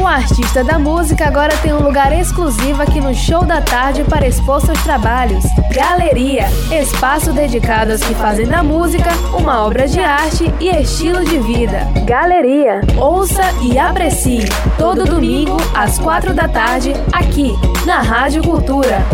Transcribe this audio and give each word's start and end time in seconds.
O 0.00 0.06
artista 0.06 0.64
da 0.64 0.78
música 0.78 1.26
agora 1.26 1.54
tem 1.58 1.74
um 1.74 1.82
lugar 1.82 2.10
exclusivo 2.18 2.80
aqui 2.80 3.02
no 3.02 3.14
Show 3.14 3.44
da 3.44 3.60
Tarde 3.60 4.02
para 4.02 4.26
expor 4.26 4.58
seus 4.62 4.82
trabalhos. 4.82 5.44
Galeria, 5.74 6.46
espaço 6.72 7.34
dedicado 7.34 7.92
aos 7.92 8.02
que 8.02 8.14
fazem 8.14 8.46
da 8.46 8.62
música 8.62 9.10
uma 9.38 9.62
obra 9.62 9.86
de 9.86 10.00
arte 10.00 10.50
e 10.58 10.70
estilo 10.70 11.22
de 11.22 11.38
vida. 11.40 11.80
Galeria, 12.06 12.80
ouça 12.96 13.42
e 13.60 13.78
aprecie. 13.78 14.46
Todo 14.78 15.04
domingo 15.04 15.58
às 15.74 15.98
quatro 15.98 16.32
da 16.32 16.48
tarde 16.48 16.94
aqui 17.12 17.52
na 17.84 18.00
Rádio 18.00 18.42
Cultura. 18.42 19.04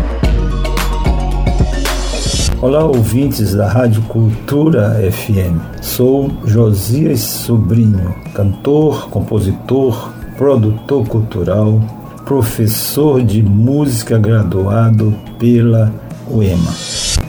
Olá, 2.63 2.85
ouvintes 2.85 3.55
da 3.55 3.69
Rádio 3.69 4.03
Cultura 4.03 4.97
FM. 5.13 5.83
Sou 5.83 6.31
Josias 6.45 7.21
Sobrinho, 7.21 8.15
cantor, 8.33 9.11
compositor, 9.11 10.16
produtor 10.37 11.07
cultural, 11.07 11.81
professor 12.25 13.23
de 13.23 13.43
música 13.43 14.19
graduado 14.19 15.15
pela 15.39 15.93
UEMA. 16.31 16.73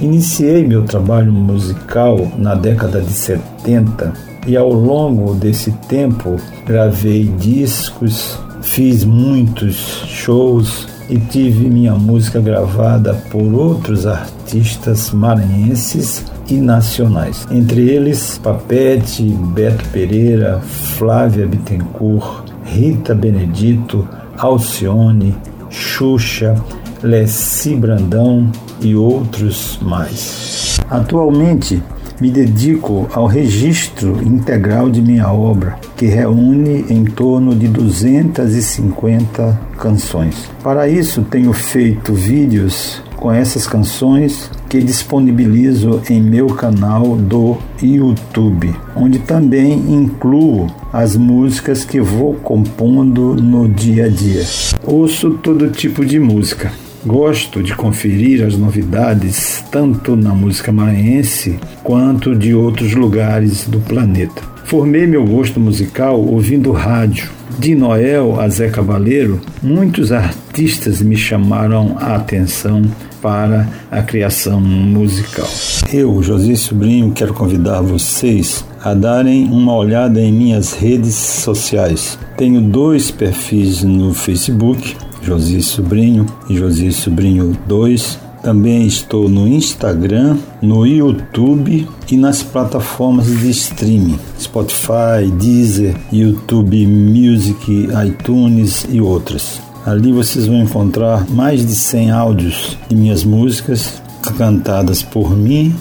Iniciei 0.01 0.65
meu 0.65 0.83
trabalho 0.83 1.31
musical 1.31 2.31
na 2.37 2.55
década 2.55 3.01
de 3.01 3.11
70 3.11 4.13
e 4.45 4.55
ao 4.55 4.71
longo 4.71 5.33
desse 5.33 5.71
tempo 5.89 6.37
gravei 6.65 7.25
discos, 7.37 8.39
fiz 8.61 9.03
muitos 9.03 9.75
shows 10.07 10.87
e 11.09 11.17
tive 11.17 11.69
minha 11.69 11.93
música 11.93 12.39
gravada 12.39 13.13
por 13.31 13.53
outros 13.53 14.05
artistas 14.05 15.11
maranhenses 15.11 16.25
e 16.49 16.55
nacionais, 16.55 17.47
entre 17.51 17.89
eles 17.89 18.39
Papete, 18.41 19.23
Beto 19.23 19.83
Pereira, 19.89 20.59
Flávia 20.59 21.45
Bittencourt, 21.45 22.46
Rita 22.67 23.15
Benedito, 23.15 24.07
Alcione, 24.37 25.35
Xuxa, 25.69 26.55
Leci 27.01 27.75
Brandão 27.75 28.51
e 28.81 28.95
outros 28.95 29.79
mais. 29.81 30.77
Atualmente 30.89 31.81
me 32.19 32.29
dedico 32.29 33.07
ao 33.13 33.25
registro 33.27 34.21
integral 34.23 34.89
de 34.89 35.01
minha 35.01 35.31
obra, 35.31 35.77
que 35.95 36.07
reúne 36.07 36.85
em 36.89 37.05
torno 37.05 37.55
de 37.55 37.67
250 37.67 39.59
canções. 39.77 40.49
Para 40.63 40.87
isso, 40.87 41.21
tenho 41.21 41.53
feito 41.53 42.13
vídeos 42.13 43.01
com 43.27 43.33
essas 43.33 43.67
canções 43.67 44.49
que 44.69 44.81
disponibilizo 44.81 46.01
em 46.09 46.21
meu 46.21 46.47
canal 46.47 47.17
do 47.17 47.57
YouTube, 47.83 48.73
onde 48.95 49.19
também 49.19 49.73
incluo 49.73 50.67
as 50.93 51.17
músicas 51.17 51.83
que 51.83 51.99
vou 51.99 52.35
compondo 52.35 53.35
no 53.35 53.67
dia 53.67 54.05
a 54.05 54.07
dia. 54.07 54.45
Ouço 54.81 55.31
todo 55.43 55.69
tipo 55.71 56.05
de 56.05 56.17
música 56.17 56.71
Gosto 57.05 57.61
de 57.61 57.73
conferir 57.75 58.45
as 58.45 58.57
novidades 58.57 59.63
tanto 59.71 60.15
na 60.15 60.33
música 60.33 60.71
maranhense 60.71 61.57
quanto 61.83 62.35
de 62.35 62.53
outros 62.53 62.93
lugares 62.93 63.65
do 63.67 63.79
planeta. 63.79 64.41
Formei 64.65 65.07
meu 65.07 65.25
gosto 65.25 65.59
musical 65.59 66.19
ouvindo 66.19 66.71
rádio. 66.71 67.29
De 67.57 67.73
Noel 67.73 68.39
a 68.39 68.49
Zé 68.49 68.69
Cabaleiro, 68.69 69.39
muitos 69.63 70.11
artistas 70.11 71.01
me 71.01 71.15
chamaram 71.15 71.95
a 71.97 72.15
atenção 72.15 72.81
para 73.21 73.67
a 73.91 74.01
criação 74.01 74.59
musical. 74.59 75.47
Eu, 75.91 76.21
José 76.21 76.55
Sobrinho, 76.55 77.11
quero 77.11 77.33
convidar 77.33 77.81
vocês 77.81 78.65
a 78.83 78.93
darem 78.93 79.45
uma 79.45 79.75
olhada 79.75 80.21
em 80.21 80.31
minhas 80.31 80.73
redes 80.73 81.15
sociais. 81.15 82.17
Tenho 82.37 82.61
dois 82.61 83.11
perfis 83.11 83.83
no 83.83 84.13
Facebook 84.13 84.95
Josi 85.27 85.61
Sobrinho 85.61 86.25
e 86.49 86.55
Josi 86.55 86.91
Sobrinho 86.93 87.57
2. 87.67 88.19
Também 88.41 88.87
estou 88.87 89.27
no 89.27 89.45
Instagram, 89.45 90.37
no 90.61 90.85
YouTube 90.85 91.85
e 92.09 92.15
nas 92.15 92.41
plataformas 92.41 93.25
de 93.25 93.49
streaming: 93.49 94.17
Spotify, 94.39 95.29
Deezer, 95.37 95.97
YouTube 96.13 96.87
Music, 96.87 97.89
iTunes 98.05 98.85
e 98.89 99.01
outras. 99.01 99.66
Ali 99.87 100.11
vocês 100.11 100.45
vão 100.45 100.59
encontrar 100.59 101.25
mais 101.29 101.65
de 101.65 101.73
100 101.73 102.11
áudios 102.11 102.77
de 102.89 102.93
minhas 102.93 103.23
músicas 103.23 104.01
cantadas 104.37 105.01
por 105.01 105.33
mim 105.33 105.73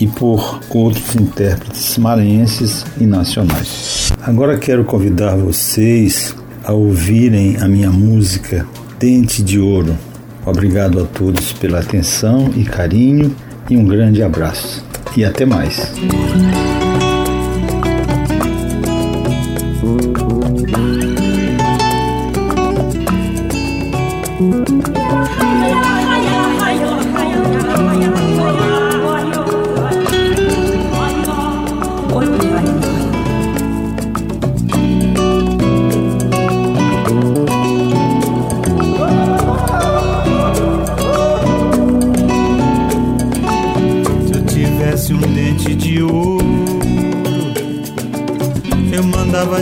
e 0.00 0.06
por 0.06 0.60
outros 0.70 1.14
intérpretes 1.14 1.98
maranhenses 1.98 2.86
e 2.98 3.04
nacionais. 3.04 4.14
Agora 4.22 4.56
quero 4.56 4.82
convidar 4.82 5.36
vocês 5.36 6.34
a 6.64 6.72
ouvirem 6.72 7.58
a 7.58 7.68
minha 7.68 7.90
música 7.90 8.66
Dente 8.98 9.42
de 9.42 9.58
Ouro. 9.58 9.94
Obrigado 10.46 10.98
a 10.98 11.04
todos 11.04 11.52
pela 11.52 11.80
atenção 11.80 12.50
e 12.56 12.64
carinho 12.64 13.36
e 13.68 13.76
um 13.76 13.84
grande 13.84 14.22
abraço. 14.22 14.82
E 15.14 15.22
até 15.22 15.44
mais. 15.44 15.92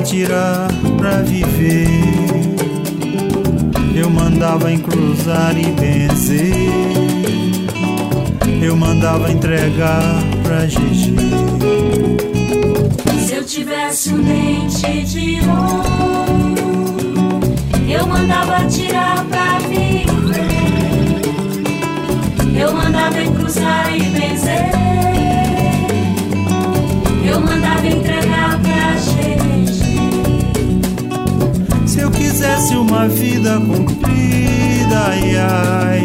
Tirar 0.09 0.69
pra 0.97 1.21
viver. 1.23 1.87
Eu 3.95 4.09
mandava 4.09 4.73
encruzar 4.73 5.55
e 5.59 5.67
benzer. 5.73 6.55
Eu 8.63 8.75
mandava 8.75 9.31
entregar 9.31 10.03
pra 10.43 10.65
GG. 10.65 11.15
Se 13.27 13.35
eu 13.35 13.45
tivesse 13.45 14.15
um 14.15 14.23
dente 14.23 15.05
de 15.05 15.41
ouro, 15.47 16.55
eu 17.87 18.07
mandava 18.07 18.67
tirar 18.67 19.23
pra 19.27 19.59
viver. 19.69 20.07
Eu 22.59 22.73
mandava 22.73 23.21
encruzar 23.21 23.95
e 23.95 24.03
benzer. 24.03 24.71
Eu 27.31 27.41
mandava 27.41 27.87
entregar 27.87 28.59
pra 28.61 28.68
quisesse 32.39 32.77
uma 32.77 33.09
vida 33.09 33.59
comprida, 33.59 34.97
ai 35.09 35.37
ai, 35.37 36.05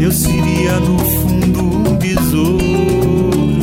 eu 0.00 0.10
seria 0.10 0.80
no 0.80 0.98
fundo 0.98 1.60
um 1.60 1.96
besouro 1.98 3.60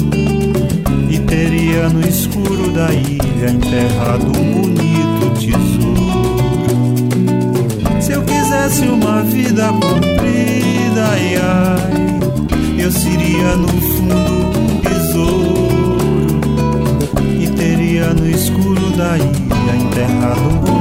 e 1.10 1.18
teria 1.18 1.90
no 1.90 2.08
escuro 2.08 2.70
da 2.74 2.94
ilha 2.94 3.50
enterrado 3.50 4.28
um 4.40 4.54
bonito 4.54 5.32
tesouro. 5.40 7.02
Se 8.00 8.12
eu 8.12 8.22
quisesse 8.22 8.84
uma 8.84 9.24
vida 9.24 9.70
comprida, 9.70 11.08
ai 11.10 11.38
ai, 11.38 12.20
eu 12.84 12.92
seria 12.92 13.56
no 13.56 13.68
fundo 13.68 14.32
um 14.60 14.80
besouro 14.80 15.98
e 17.40 17.48
teria 17.48 18.14
no 18.14 18.30
escuro 18.30 18.92
da 18.92 19.18
ilha 19.18 19.76
enterrado 19.76 20.40
um 20.40 20.60
bonito 20.60 20.81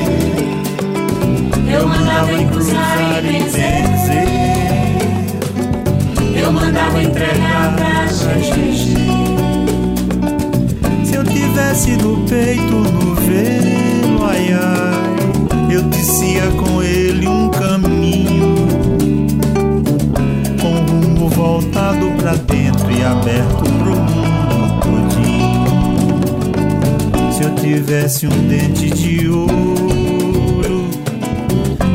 Eu 1.81 1.87
mandava 1.87 2.31
em 2.33 2.47
cruzar 2.47 3.25
e 3.25 3.39
vencer. 3.39 3.87
Eu 6.35 6.51
mandava 6.53 7.01
entregar 7.01 7.75
pra 7.75 8.05
gente. 8.05 8.93
Se 11.03 11.15
eu 11.15 11.23
tivesse 11.23 11.93
no 11.93 12.17
peito, 12.27 12.71
no 12.71 13.15
velo, 13.15 14.25
ai 14.29 14.53
ai, 14.53 15.75
eu 15.75 15.81
descia 15.81 16.51
com 16.51 16.83
ele 16.83 17.27
um 17.27 17.49
caminho. 17.49 18.53
Com 20.61 20.73
o 20.73 20.85
rumo 20.85 21.29
voltado 21.29 22.11
pra 22.17 22.35
dentro 22.35 22.91
e 22.91 23.03
aberto 23.03 23.63
pro 23.63 23.95
mundo 23.95 24.79
todinho. 24.83 26.21
Se 27.33 27.41
eu 27.41 27.55
tivesse 27.55 28.27
um 28.27 28.47
dente 28.47 28.87
de 28.91 29.27
ouro 29.27 29.90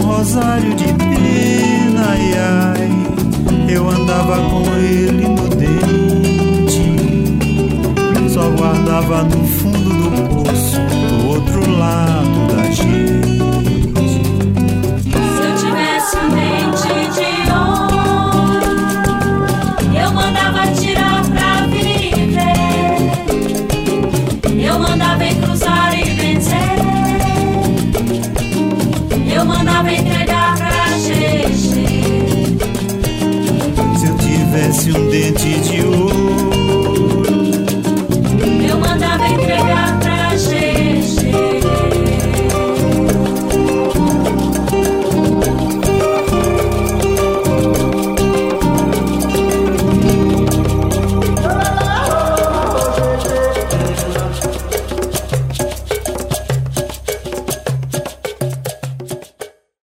um 0.00 0.06
rosário 0.06 0.74
de 0.74 0.86
pena, 0.94 2.06
ai, 2.08 2.32
ai, 2.36 2.90
eu 3.68 3.88
andava 3.88 4.36
com 4.50 4.62
ele 4.76 5.28
no 5.28 5.48
dente. 5.48 6.80
Só 8.32 8.48
guardava 8.50 9.22
no 9.24 9.46
fundo 9.46 9.90
do 9.90 10.28
poço, 10.34 10.80
do 11.08 11.28
outro 11.28 11.70
lado 11.70 12.39
tivesse 34.70 34.92
um 34.92 35.08
dente 35.08 35.60
de 35.60 35.89